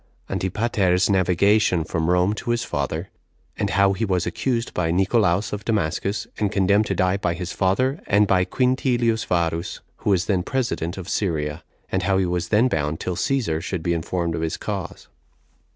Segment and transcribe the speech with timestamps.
[0.31, 3.11] Antipater's Navigation From Rome To His Father;
[3.55, 7.51] And How He Was Accused By Nicolaus Of Damascus And Condemned To Die By His
[7.51, 12.47] Father, And By Quintilius Varus, Who Was Then President Of Syria; And How He Was
[12.49, 15.07] Then Bound Till Cæsar Should Be Informed Of His Cause.